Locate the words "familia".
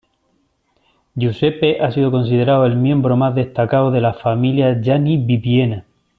4.15-4.73